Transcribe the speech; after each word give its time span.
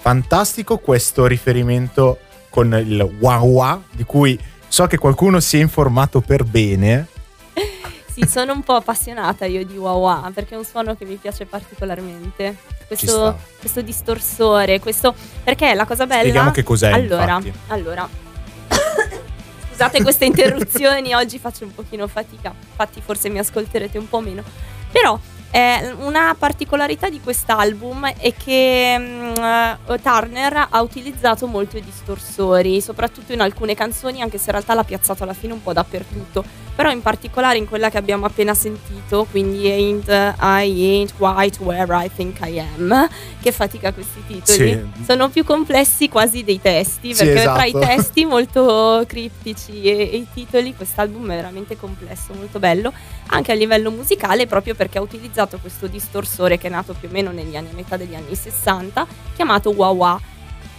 fantastico 0.00 0.78
questo 0.78 1.26
riferimento 1.26 2.18
con 2.48 2.72
il 2.72 3.00
wah 3.18 3.38
wah, 3.40 3.80
di 3.90 4.04
cui 4.04 4.38
so 4.66 4.86
che 4.86 4.96
qualcuno 4.96 5.40
si 5.40 5.58
è 5.58 5.60
informato 5.60 6.20
per 6.20 6.44
bene. 6.44 7.06
Sì, 8.10 8.26
sono 8.26 8.52
un 8.52 8.62
po' 8.62 8.74
appassionata 8.74 9.44
io 9.44 9.64
di 9.64 9.76
wah 9.76 9.92
wah 9.92 10.32
perché 10.34 10.54
è 10.54 10.58
un 10.58 10.64
suono 10.64 10.96
che 10.96 11.04
mi 11.04 11.14
piace 11.14 11.46
particolarmente. 11.46 12.56
Questo, 12.88 13.38
questo 13.60 13.82
distorsore, 13.82 14.80
questo 14.80 15.14
perché 15.44 15.74
la 15.74 15.86
cosa 15.86 16.06
bella. 16.06 16.22
Spieghiamo 16.22 16.50
che 16.50 16.64
cos'è. 16.64 16.90
Allora, 16.90 17.36
infatti. 17.36 17.52
allora. 17.68 18.08
Scusate 19.70 20.02
queste 20.02 20.24
interruzioni, 20.24 21.14
oggi 21.14 21.38
faccio 21.38 21.64
un 21.64 21.72
pochino 21.72 22.08
fatica, 22.08 22.52
infatti 22.52 23.00
forse 23.00 23.28
mi 23.28 23.38
ascolterete 23.38 23.96
un 23.96 24.08
po' 24.08 24.20
meno. 24.20 24.42
Però 24.90 25.18
eh, 25.52 25.92
una 25.98 26.34
particolarità 26.38 27.08
di 27.08 27.20
quest'album 27.20 28.06
è 28.18 28.32
che 28.34 28.96
mh, 28.96 30.00
Turner 30.00 30.68
ha 30.70 30.80
utilizzato 30.80 31.46
molto 31.46 31.76
i 31.76 31.82
distorsori, 31.82 32.80
soprattutto 32.80 33.32
in 33.32 33.40
alcune 33.40 33.74
canzoni, 33.74 34.22
anche 34.22 34.38
se 34.38 34.46
in 34.46 34.52
realtà 34.52 34.74
l'ha 34.74 34.84
piazzato 34.84 35.24
alla 35.24 35.34
fine 35.34 35.52
un 35.52 35.62
po' 35.62 35.72
dappertutto. 35.72 36.44
Però 36.74 36.90
in 36.90 37.02
particolare 37.02 37.58
in 37.58 37.68
quella 37.68 37.90
che 37.90 37.98
abbiamo 37.98 38.24
appena 38.26 38.54
sentito, 38.54 39.26
quindi 39.30 39.68
Ain't 39.68 40.08
I 40.08 40.32
Ain't 40.40 41.12
White 41.18 41.62
Where 41.62 42.04
I 42.06 42.10
Think 42.14 42.38
I 42.42 42.58
Am, 42.60 43.08
che 43.40 43.52
fatica 43.52 43.92
questi 43.92 44.22
titoli, 44.26 44.90
Sì. 44.96 45.04
sono 45.04 45.28
più 45.28 45.44
complessi 45.44 46.08
quasi 46.08 46.42
dei 46.42 46.58
testi, 46.60 47.14
Sì, 47.14 47.24
perché 47.24 47.42
tra 47.42 47.64
i 47.64 47.68
esatto. 47.68 47.84
testi 47.86 48.24
molto 48.24 49.04
criptici 49.06 49.82
e, 49.82 49.98
e 50.12 50.16
i 50.16 50.26
titoli 50.32 50.74
quest'album 50.74 51.24
è 51.30 51.34
veramente 51.34 51.76
complesso, 51.76 52.32
molto 52.34 52.58
bello, 52.58 52.92
anche 53.26 53.52
a 53.52 53.54
livello 53.54 53.90
musicale, 53.90 54.46
proprio 54.46 54.74
perché 54.74 54.96
ha 54.98 55.02
utilizzato 55.02 55.58
questo 55.58 55.86
distorsore 55.86 56.56
che 56.56 56.68
è 56.68 56.70
nato 56.70 56.94
più 56.98 57.08
o 57.08 57.12
meno 57.12 57.30
negli 57.30 57.56
anni, 57.56 57.68
a 57.72 57.74
metà 57.74 57.96
degli 57.98 58.14
anni 58.14 58.34
60, 58.34 59.06
chiamato 59.34 59.70
wah 59.70 59.90
wah. 59.90 60.20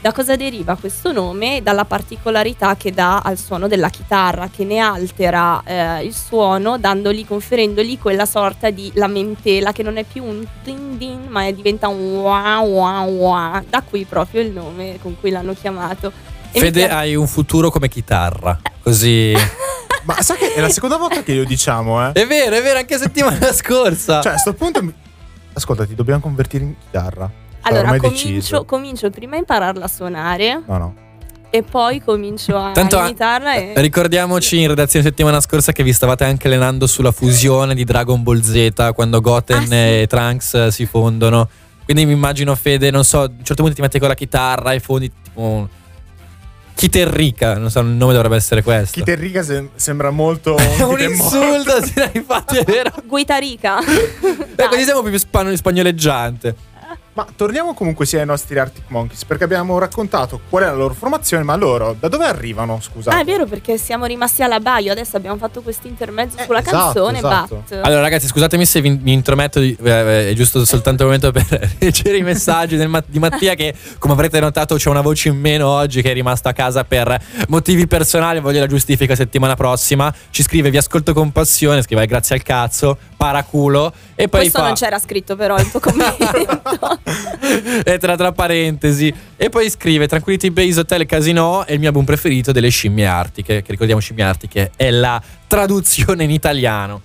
Da 0.02 0.12
cosa 0.14 0.36
deriva 0.36 0.76
questo 0.78 1.12
nome? 1.12 1.62
Dalla 1.62 1.86
particolarità 1.86 2.76
che 2.76 2.92
dà 2.92 3.20
al 3.20 3.38
suono 3.38 3.68
della 3.68 3.90
chitarra, 3.90 4.50
che 4.50 4.66
ne 4.66 4.80
altera 4.80 5.62
eh, 5.64 6.04
il 6.04 6.16
suono, 6.16 6.80
dandogli, 6.80 7.24
conferendogli 7.24 8.00
quella 8.00 8.26
sorta 8.26 8.72
di 8.72 8.92
lamentela 8.96 9.72
che 9.72 9.84
non 9.84 9.98
è 9.98 10.04
più 10.04 10.24
un 10.24 10.44
din 10.64 10.98
din, 10.98 11.28
ma 11.28 11.52
diventa 11.52 11.88
un 11.88 12.16
wah 12.18 12.60
wah 12.62 13.02
wah. 13.02 13.64
Da 13.70 13.84
qui 13.84 14.06
proprio 14.06 14.42
il 14.42 14.50
nome 14.50 14.98
con 15.04 15.20
cui 15.20 15.30
l'hanno 15.30 15.54
chiamato. 15.54 16.12
E 16.52 16.60
Fede, 16.60 16.80
piace- 16.80 16.94
hai 16.96 17.16
un 17.16 17.28
futuro 17.28 17.70
come 17.70 17.88
chitarra. 17.88 18.60
Così. 18.82 19.34
Ma 20.06 20.20
sa 20.24 20.34
che 20.34 20.56
è 20.56 20.62
la 20.62 20.70
seconda 20.70 20.98
volta 20.98 21.22
che 21.22 21.36
lo 21.36 21.44
diciamo, 21.44 22.08
eh? 22.08 22.14
è 22.14 22.26
vero, 22.26 22.56
è 22.56 22.62
vero, 22.64 22.80
anche 22.80 22.98
settimana 22.98 23.38
scorsa. 23.54 24.20
Cioè, 24.20 24.34
a 24.34 24.38
sto 24.38 24.54
punto. 24.56 24.82
mi- 24.82 24.94
Ascolta, 25.54 25.86
ti 25.86 25.94
dobbiamo 25.94 26.22
convertire 26.22 26.64
in 26.64 26.74
chitarra. 26.80 27.30
Cioè, 27.64 27.72
Allora, 27.78 27.98
comincio, 27.98 28.66
comincio 28.66 29.10
prima 29.10 29.36
a 29.36 29.40
impararla 29.40 29.86
a 29.86 29.88
suonare 29.88 30.64
No, 30.66 30.78
no. 30.78 30.96
e 31.52 31.62
poi 31.64 32.02
comincio 32.02 32.58
a 32.58 32.72
Tanto 32.72 32.98
a- 32.98 33.06
imitarla. 33.06 33.54
E... 33.56 33.74
Ricordiamoci 33.76 34.60
in 34.62 34.68
redazione 34.70 35.06
settimana 35.06 35.40
scorsa 35.42 35.72
che 35.72 35.84
vi 35.84 35.94
stavate 35.94 36.24
anche 36.24 36.48
allenando 36.48 36.88
sulla 36.88 37.12
fusione 37.12 37.76
di 37.76 37.84
Dragon 37.84 38.24
Ball 38.24 38.42
Z 38.42 38.92
quando 38.96 39.22
Goten 39.22 39.58
Ah, 39.58 39.66
sì. 39.66 39.74
e 39.74 40.06
Trunks 40.10 40.54
eh, 40.56 40.72
si 40.72 40.86
fondono. 40.86 41.48
Quindi 41.84 42.06
mi 42.06 42.14
immagino 42.14 42.56
Fede, 42.56 42.90
non 42.90 43.04
so, 43.04 43.20
a 43.22 43.24
un 43.26 43.44
certo 43.44 43.62
punto 43.64 43.74
ti 43.76 43.82
metti 43.82 44.00
con 44.00 44.08
la 44.08 44.14
chitarra 44.16 44.72
e 44.74 44.80
fondi 44.80 45.12
tipo 45.24 45.68
Chiterrica, 46.74 47.58
non 47.58 47.70
so, 47.70 47.82
il 47.82 47.88
nome 47.88 48.14
dovrebbe 48.14 48.38
essere 48.38 48.64
questo. 48.64 48.98
Chiterrica 49.00 49.44
sem- 49.44 49.70
sembra 49.76 50.10
molto. 50.10 50.56
È 50.58 50.82
un 50.82 51.00
insulto, 51.00 51.76
infatti 52.14 52.58
è 52.58 52.64
vero. 52.64 52.92
Guitarica. 53.06 53.80
Eh, 53.86 54.68
così 54.68 54.84
siamo 54.84 55.04
più 55.04 55.16
span- 55.20 55.56
spagnoleggiante. 55.56 56.56
Ma 57.14 57.28
torniamo 57.36 57.74
comunque 57.74 58.06
sia 58.06 58.22
ai 58.22 58.26
nostri 58.26 58.58
Arctic 58.58 58.86
Monkeys, 58.88 59.26
perché 59.26 59.44
abbiamo 59.44 59.78
raccontato 59.78 60.40
qual 60.50 60.64
è 60.64 60.66
la 60.68 60.74
loro 60.76 60.94
formazione, 60.94 61.44
ma 61.44 61.58
loro 61.58 61.94
da 62.00 62.08
dove 62.08 62.24
arrivano? 62.24 62.80
Scusate. 62.82 63.14
Ah, 63.14 63.20
è 63.20 63.26
vero, 63.26 63.46
perché 63.46 63.78
siamo 63.78 64.06
rimasti 64.06 64.44
alla 64.44 64.62
Baio. 64.62 64.94
Adesso 64.94 65.18
abbiamo 65.18 65.36
fatto 65.36 65.62
questo 65.62 65.88
intermezzo 65.88 66.38
Eh, 66.38 66.46
sulla 66.46 66.60
esatto, 66.62 66.78
canzone. 66.78 67.18
esatto. 67.18 67.64
But. 67.68 67.80
Allora, 67.84 68.00
ragazzi, 68.00 68.28
scusatemi 68.28 68.66
se 68.66 68.80
vi, 68.80 68.92
mi 68.92 69.12
intrometto. 69.12 69.60
di- 69.60 69.76
eh, 69.84 69.90
eh, 69.90 70.30
è 70.30 70.34
giusto 70.34 70.64
soltanto 70.64 71.04
un 71.04 71.10
momento 71.12 71.32
per 71.34 71.70
leggere 71.80 72.16
i 72.16 72.22
messaggi 72.22 72.78
del 72.78 73.04
di 73.08 73.20
Mattia, 73.20 73.56
che 73.56 73.76
come 73.98 74.14
avrete 74.14 74.40
notato 74.40 74.76
c'è 74.76 74.88
una 74.90 75.02
voce 75.02 75.28
in 75.28 75.38
meno 75.38 75.68
oggi, 75.68 76.02
che 76.02 76.12
è 76.12 76.14
rimasto 76.14 76.48
a 76.48 76.54
casa 76.54 76.86
per 76.86 77.22
motivi 77.50 77.88
personali. 77.88 78.40
Voglio 78.40 78.62
la 78.62 78.68
giustifica 78.68 79.16
settimana 79.16 79.56
prossima. 79.56 80.14
Ci 80.30 80.44
scrive: 80.44 80.70
Vi 80.70 80.78
ascolto 80.78 81.12
con 81.14 81.34
passione. 81.34 81.82
Scrive: 81.82 82.04
"Eh, 82.04 82.08
Grazie 82.08 82.36
al 82.36 82.42
cazzo, 82.44 82.98
paraculo. 83.18 83.92
E 84.16 84.30
poi 84.30 84.42
Questo 84.42 84.60
fa. 84.60 84.66
non 84.66 84.76
c'era 84.76 84.98
scritto, 85.00 85.36
però, 85.36 85.58
il 85.58 85.70
tuo 85.70 85.80
commento. 85.82 87.00
e 87.84 87.98
tra, 87.98 88.16
tra 88.16 88.32
parentesi. 88.32 89.14
E 89.36 89.50
poi 89.50 89.70
scrive: 89.70 90.08
Tranquility 90.08 90.50
Base 90.50 90.80
Hotel 90.80 91.06
Casino 91.06 91.66
è 91.66 91.74
il 91.74 91.80
mio 91.80 91.88
album 91.88 92.06
preferito 92.06 92.52
delle 92.52 92.70
scimmie 92.70 93.06
artiche. 93.06 93.62
Che 93.62 93.72
ricordiamo, 93.72 94.02
scimmie 94.02 94.24
artiche 94.24 94.72
è 94.76 94.90
la 94.90 95.22
traduzione 95.48 96.24
in 96.24 96.32
italiano 96.32 97.02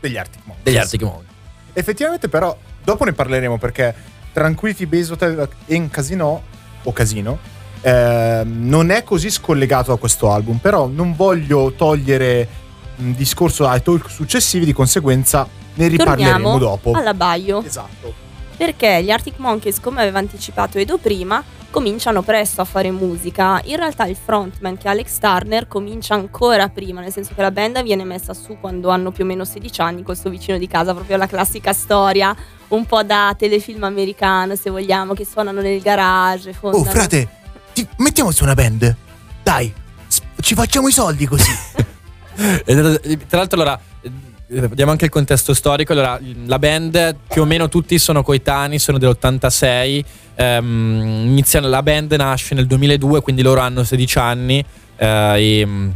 Degli 0.00 0.16
Arctic 0.16 0.40
Monkeys. 0.44 0.64
degli 0.64 0.76
Arctic 0.76 1.02
Monkeys. 1.02 1.28
Effettivamente, 1.72 2.28
però, 2.28 2.56
dopo 2.82 3.04
ne 3.04 3.12
parleremo 3.12 3.58
perché 3.58 3.94
Tranquility 4.32 4.86
Base 4.86 5.12
Hotel 5.12 5.48
in 5.66 5.88
Casino 5.90 6.42
o 6.82 6.92
Casino 6.92 7.38
ehm, 7.80 8.68
non 8.68 8.90
è 8.90 9.02
così 9.02 9.30
scollegato 9.30 9.92
da 9.92 9.96
questo 9.98 10.30
album. 10.30 10.58
Però 10.58 10.86
non 10.86 11.14
voglio 11.14 11.72
togliere 11.72 12.48
un 12.96 13.14
discorso 13.14 13.66
ai 13.66 13.82
talk 13.82 14.10
successivi, 14.10 14.64
di 14.64 14.72
conseguenza 14.72 15.46
ne 15.74 15.88
riparleremo 15.88 16.32
Torniamo 16.32 16.58
dopo. 16.58 16.92
alla 16.92 17.14
Baio. 17.14 17.62
Esatto. 17.64 18.28
Perché 18.60 19.02
gli 19.02 19.10
Arctic 19.10 19.38
Monkeys, 19.38 19.80
come 19.80 20.02
aveva 20.02 20.18
anticipato 20.18 20.76
Edo 20.76 20.98
prima, 20.98 21.42
cominciano 21.70 22.20
presto 22.20 22.60
a 22.60 22.66
fare 22.66 22.90
musica. 22.90 23.58
In 23.64 23.76
realtà 23.76 24.04
il 24.04 24.16
frontman, 24.22 24.76
che 24.76 24.82
è 24.86 24.90
Alex 24.90 25.16
Turner, 25.16 25.66
comincia 25.66 26.12
ancora 26.12 26.68
prima, 26.68 27.00
nel 27.00 27.10
senso 27.10 27.32
che 27.34 27.40
la 27.40 27.50
band 27.50 27.82
viene 27.82 28.04
messa 28.04 28.34
su 28.34 28.58
quando 28.60 28.90
hanno 28.90 29.12
più 29.12 29.24
o 29.24 29.26
meno 29.26 29.46
16 29.46 29.80
anni 29.80 30.02
col 30.02 30.18
suo 30.18 30.28
vicino 30.28 30.58
di 30.58 30.66
casa, 30.66 30.92
proprio 30.92 31.16
la 31.16 31.26
classica 31.26 31.72
storia, 31.72 32.36
un 32.68 32.84
po' 32.84 33.02
da 33.02 33.34
telefilm 33.34 33.82
americano, 33.84 34.54
se 34.56 34.68
vogliamo, 34.68 35.14
che 35.14 35.24
suonano 35.24 35.62
nel 35.62 35.80
garage. 35.80 36.50
Oh, 36.50 36.52
fondano- 36.52 36.84
frate, 36.84 37.28
ti- 37.72 37.88
mettiamo 37.96 38.30
su 38.30 38.44
una 38.44 38.52
band. 38.52 38.94
Dai, 39.42 39.72
ci 40.38 40.54
facciamo 40.54 40.86
i 40.86 40.92
soldi 40.92 41.24
così. 41.24 41.50
Tra 42.36 43.38
l'altro, 43.38 43.58
allora, 43.58 43.80
diamo 44.50 44.90
anche 44.90 45.04
il 45.04 45.10
contesto 45.10 45.54
storico. 45.54 45.92
Allora, 45.92 46.18
la 46.46 46.58
band 46.58 47.16
più 47.28 47.42
o 47.42 47.44
meno 47.44 47.68
tutti 47.68 47.98
sono 47.98 48.22
coetanei, 48.22 48.78
sono 48.78 48.98
dell'86. 48.98 50.04
Ehm, 50.34 51.22
iniziano, 51.26 51.68
la 51.68 51.82
band 51.82 52.12
nasce 52.14 52.54
nel 52.54 52.66
2002, 52.66 53.20
quindi 53.20 53.42
loro 53.42 53.60
hanno 53.60 53.84
16 53.84 54.18
anni. 54.18 54.64
eh, 54.96 55.60
e, 55.60 55.66
mm, 55.66 55.90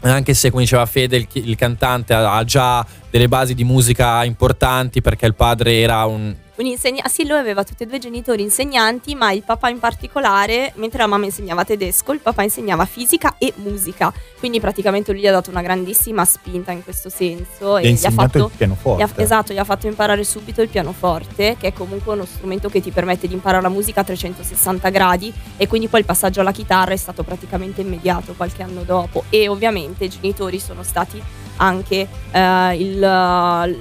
anche 0.00 0.34
se, 0.34 0.50
come 0.50 0.62
diceva 0.62 0.84
Fede, 0.86 1.16
il, 1.16 1.28
il 1.32 1.56
cantante 1.56 2.12
ha, 2.12 2.42
già 2.44 2.84
delle 3.10 3.28
basi 3.28 3.54
di 3.54 3.64
musica 3.64 4.24
importanti 4.24 5.00
perché 5.00 5.24
il 5.26 5.34
padre 5.34 5.80
era 5.80 6.04
Un 6.04 6.34
insegna- 6.62 7.02
ah, 7.04 7.08
sì, 7.08 7.26
lui 7.26 7.36
aveva 7.36 7.64
tutti 7.64 7.82
e 7.82 7.86
due 7.86 7.98
genitori 7.98 8.42
insegnanti, 8.42 9.14
ma 9.14 9.32
il 9.32 9.42
papà 9.42 9.68
in 9.70 9.78
particolare, 9.80 10.72
mentre 10.76 10.98
la 10.98 11.06
mamma 11.06 11.24
insegnava 11.24 11.64
tedesco, 11.64 12.12
il 12.12 12.20
papà 12.20 12.42
insegnava 12.44 12.84
fisica 12.84 13.34
e 13.38 13.52
musica. 13.56 14.12
Quindi 14.38 14.60
praticamente 14.60 15.12
lui 15.12 15.20
gli 15.22 15.26
ha 15.26 15.32
dato 15.32 15.50
una 15.50 15.62
grandissima 15.62 16.24
spinta 16.24 16.70
in 16.70 16.84
questo 16.84 17.08
senso 17.08 17.78
E 17.78 17.88
e 17.88 17.92
gli 17.92 18.06
ha 18.06 18.10
fatto 18.10 18.46
il 18.46 18.50
pianoforte. 18.56 19.02
gli 19.04 19.06
ha- 19.06 19.22
esatto, 19.22 19.52
gli 19.52 19.58
ha 19.58 19.64
fatto 19.64 19.86
imparare 19.88 20.22
subito 20.22 20.62
il 20.62 20.68
pianoforte, 20.68 21.56
che 21.58 21.68
è 21.68 21.72
comunque 21.72 22.12
uno 22.12 22.24
strumento 22.24 22.68
che 22.68 22.80
ti 22.80 22.90
permette 22.90 23.26
di 23.26 23.34
imparare 23.34 23.62
la 23.62 23.68
musica 23.68 24.02
a 24.02 24.04
360 24.04 24.88
gradi 24.90 25.32
e 25.56 25.66
quindi 25.66 25.88
poi 25.88 26.00
il 26.00 26.06
passaggio 26.06 26.40
alla 26.40 26.52
chitarra 26.52 26.92
è 26.92 26.96
stato 26.96 27.22
praticamente 27.24 27.80
immediato 27.80 28.34
qualche 28.34 28.62
anno 28.62 28.82
dopo 28.82 29.24
e 29.30 29.48
ovviamente 29.48 30.04
i 30.04 30.08
genitori 30.08 30.60
sono 30.60 30.82
stati 30.82 31.20
anche 31.56 32.08
eh, 32.30 32.76
il, 32.76 32.96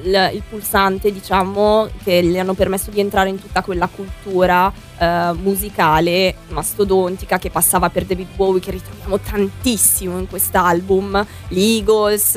il- 0.03 0.29
il 0.33 0.43
pulsante, 0.47 1.11
diciamo, 1.11 1.87
che 2.03 2.23
gli 2.23 2.37
hanno 2.37 2.53
permesso 2.53 2.91
di 2.91 2.99
entrare 2.99 3.29
in 3.29 3.39
tutta 3.41 3.61
quella 3.61 3.87
cultura 3.87 4.71
eh, 4.97 5.31
musicale 5.33 6.35
mastodontica 6.49 7.37
che 7.39 7.49
passava 7.49 7.89
per 7.89 8.05
David 8.05 8.35
Bowie, 8.35 8.61
che 8.61 8.71
ritroviamo 8.71 9.19
tantissimo 9.19 10.17
in 10.17 10.27
quest'album, 10.27 11.25
gli 11.47 11.77
Eagles, 11.77 12.35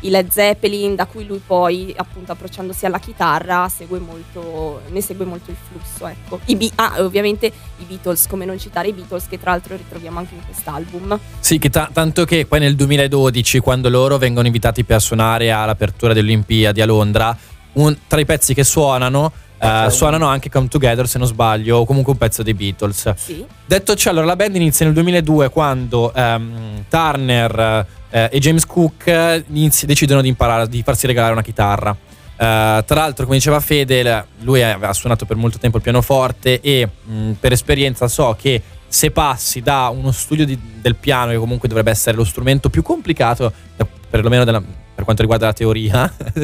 i 0.00 0.10
Led 0.10 0.30
Zeppelin, 0.30 0.94
da 0.94 1.06
cui 1.06 1.26
lui 1.26 1.40
poi, 1.44 1.92
appunto, 1.96 2.32
approcciandosi 2.32 2.86
alla 2.86 2.98
chitarra, 2.98 3.68
segue 3.68 3.98
molto, 3.98 4.82
ne 4.90 5.00
segue 5.00 5.24
molto 5.24 5.50
il 5.50 5.56
flusso. 5.68 6.06
Ecco. 6.06 6.40
I 6.46 6.56
Be- 6.56 6.70
ah, 6.76 6.94
ovviamente 6.98 7.46
i 7.46 7.84
Beatles, 7.84 8.26
come 8.26 8.44
non 8.44 8.58
citare 8.58 8.88
i 8.88 8.92
Beatles, 8.92 9.26
che 9.28 9.38
tra 9.38 9.50
l'altro 9.50 9.76
ritroviamo 9.76 10.18
anche 10.18 10.34
in 10.34 10.44
quest'album. 10.44 11.18
Sì, 11.40 11.58
che 11.58 11.70
ta- 11.70 11.90
tanto 11.92 12.24
che 12.24 12.46
poi 12.46 12.60
nel 12.60 12.74
2012, 12.76 13.58
quando 13.60 13.88
loro 13.88 14.18
vengono 14.18 14.46
invitati 14.46 14.84
per 14.84 15.00
suonare 15.00 15.50
all'apertura 15.52 16.12
delle 16.12 16.26
Olimpiadi 16.26 16.80
a 16.80 16.86
Londra, 16.86 17.36
un- 17.74 17.96
tra 18.06 18.20
i 18.20 18.24
pezzi 18.24 18.54
che 18.54 18.64
suonano, 18.64 19.32
eh, 19.58 19.86
suonano 19.90 20.26
anche 20.26 20.50
Come 20.50 20.68
Together, 20.68 21.08
se 21.08 21.18
non 21.18 21.26
sbaglio, 21.26 21.78
o 21.78 21.84
comunque 21.84 22.12
un 22.12 22.18
pezzo 22.18 22.42
dei 22.42 22.54
Beatles. 22.54 23.14
Sì. 23.16 23.44
Detto 23.64 23.94
ciò, 23.94 24.10
allora 24.10 24.26
la 24.26 24.36
band 24.36 24.56
inizia 24.56 24.84
nel 24.84 24.94
2002 24.94 25.50
quando 25.50 26.12
ehm, 26.14 26.84
Turner 26.88 27.86
eh, 28.10 28.28
e 28.32 28.38
James 28.38 28.66
Cook 28.66 29.06
eh, 29.06 29.44
inizi- 29.48 29.86
decidono 29.86 30.20
di 30.20 30.28
imparare, 30.28 30.68
di 30.68 30.82
farsi 30.82 31.06
regalare 31.06 31.32
una 31.32 31.42
chitarra. 31.42 31.96
tra 32.36 32.84
l'altro, 32.86 33.24
come 33.24 33.36
diceva 33.36 33.60
Fede, 33.60 34.26
lui 34.40 34.62
aveva 34.62 34.92
suonato 34.92 35.24
per 35.24 35.36
molto 35.36 35.58
tempo 35.58 35.78
il 35.78 35.82
pianoforte 35.82 36.60
e 36.60 36.86
mh, 37.04 37.32
per 37.40 37.52
esperienza 37.52 38.08
so 38.08 38.36
che 38.38 38.60
se 38.88 39.10
passi 39.10 39.60
da 39.60 39.88
uno 39.88 40.12
studio 40.12 40.44
di, 40.46 40.58
del 40.80 40.96
piano, 40.96 41.30
che 41.30 41.38
comunque 41.38 41.68
dovrebbe 41.68 41.90
essere 41.90 42.16
lo 42.16 42.24
strumento 42.24 42.70
più 42.70 42.82
complicato, 42.82 43.52
perlomeno 44.08 44.44
della, 44.44 44.62
quanto 45.06 45.22
riguarda 45.22 45.46
la 45.46 45.52
teoria, 45.52 46.12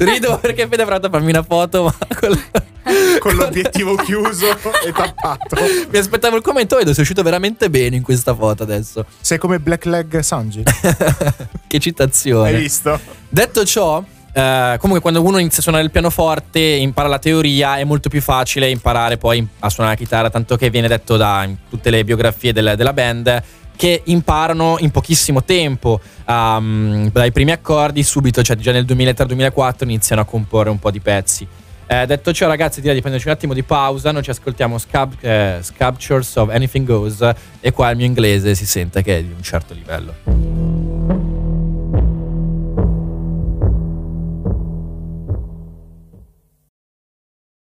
rido 0.00 0.38
perché 0.38 0.66
Fede 0.66 0.82
avrà 0.82 0.94
fatto 0.96 1.10
farmi 1.10 1.28
una 1.28 1.42
foto, 1.42 1.84
ma 1.84 1.94
con, 2.18 2.42
con 3.20 3.34
l'obiettivo 3.36 3.94
chiuso 3.96 4.48
e 4.48 4.90
tappato. 4.90 5.56
Mi 5.90 5.98
aspettavo 5.98 6.36
il 6.36 6.42
commento, 6.42 6.76
vedo, 6.76 6.92
sei 6.92 7.02
uscito 7.02 7.22
veramente 7.22 7.68
bene 7.68 7.96
in 7.96 8.02
questa 8.02 8.34
foto 8.34 8.62
adesso. 8.62 9.04
Sei 9.20 9.36
come 9.36 9.60
Black 9.60 9.84
Leg 9.84 10.18
Sanji. 10.20 10.62
che 11.68 11.78
citazione. 11.78 12.48
Hai 12.48 12.56
visto? 12.56 12.98
Detto 13.28 13.64
ciò, 13.64 14.02
Uh, 14.32 14.78
comunque 14.78 15.00
quando 15.00 15.24
uno 15.24 15.38
inizia 15.38 15.58
a 15.58 15.62
suonare 15.62 15.82
il 15.82 15.90
pianoforte 15.90 16.60
impara 16.60 17.08
la 17.08 17.18
teoria 17.18 17.78
è 17.78 17.82
molto 17.82 18.08
più 18.08 18.22
facile 18.22 18.70
imparare 18.70 19.16
poi 19.16 19.44
a 19.58 19.68
suonare 19.68 19.96
la 19.96 20.00
chitarra 20.00 20.30
tanto 20.30 20.56
che 20.56 20.70
viene 20.70 20.86
detto 20.86 21.16
da 21.16 21.48
tutte 21.68 21.90
le 21.90 22.04
biografie 22.04 22.52
del, 22.52 22.74
della 22.76 22.92
band 22.92 23.42
che 23.80 24.02
imparano 24.04 24.76
in 24.80 24.90
pochissimo 24.90 25.42
tempo. 25.42 26.02
Um, 26.26 27.10
dai 27.10 27.32
primi 27.32 27.50
accordi 27.50 28.02
subito 28.02 28.42
cioè 28.42 28.54
già 28.56 28.72
nel 28.72 28.84
2003-2004 28.84 29.84
iniziano 29.84 30.20
a 30.20 30.26
comporre 30.26 30.68
un 30.68 30.78
po' 30.78 30.90
di 30.90 31.00
pezzi. 31.00 31.48
Eh, 31.86 32.04
detto 32.04 32.30
ciò 32.34 32.46
ragazzi 32.46 32.80
direi 32.82 32.96
di 32.96 33.00
prenderci 33.00 33.28
un 33.28 33.32
attimo 33.32 33.54
di 33.54 33.62
pausa. 33.62 34.12
Noi 34.12 34.22
ci 34.22 34.28
ascoltiamo 34.28 34.76
Scab- 34.76 35.16
eh, 35.22 35.60
Sculptures 35.62 36.36
of 36.36 36.50
Anything 36.50 36.86
Goes 36.86 37.26
e 37.58 37.72
qua 37.72 37.88
il 37.88 37.96
mio 37.96 38.04
inglese 38.04 38.54
si 38.54 38.66
sente 38.66 39.02
che 39.02 39.16
è 39.16 39.22
di 39.22 39.32
un 39.32 39.42
certo 39.42 39.72
livello 39.72 40.59